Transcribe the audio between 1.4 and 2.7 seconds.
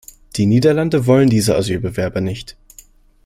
Asylbewerber nicht.